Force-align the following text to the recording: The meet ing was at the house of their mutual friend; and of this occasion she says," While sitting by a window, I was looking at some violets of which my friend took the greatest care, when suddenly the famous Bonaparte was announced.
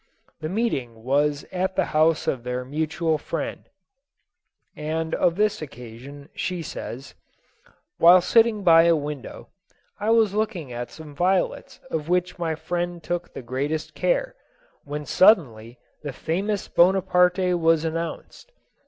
The 0.39 0.49
meet 0.49 0.73
ing 0.73 1.03
was 1.03 1.45
at 1.51 1.75
the 1.75 1.85
house 1.93 2.25
of 2.25 2.43
their 2.43 2.65
mutual 2.65 3.19
friend; 3.19 3.69
and 4.75 5.13
of 5.13 5.35
this 5.35 5.61
occasion 5.61 6.27
she 6.33 6.63
says," 6.63 7.13
While 7.99 8.21
sitting 8.21 8.63
by 8.63 8.85
a 8.85 8.95
window, 8.95 9.49
I 9.99 10.09
was 10.09 10.33
looking 10.33 10.73
at 10.73 10.89
some 10.89 11.13
violets 11.13 11.79
of 11.91 12.09
which 12.09 12.39
my 12.39 12.55
friend 12.55 13.03
took 13.03 13.31
the 13.35 13.43
greatest 13.43 13.93
care, 13.93 14.33
when 14.85 15.05
suddenly 15.05 15.77
the 16.01 16.13
famous 16.13 16.67
Bonaparte 16.67 17.55
was 17.59 17.85
announced. 17.85 18.51